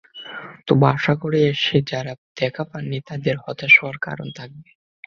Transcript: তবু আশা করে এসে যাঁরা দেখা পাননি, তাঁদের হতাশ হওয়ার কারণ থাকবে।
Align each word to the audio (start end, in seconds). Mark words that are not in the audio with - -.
তবু 0.67 0.83
আশা 0.93 1.13
করে 1.21 1.39
এসে 1.51 1.77
যাঁরা 1.89 2.13
দেখা 2.39 2.63
পাননি, 2.71 2.97
তাঁদের 3.07 3.35
হতাশ 3.43 3.73
হওয়ার 3.79 3.97
কারণ 4.05 4.27
থাকবে। 4.37 4.69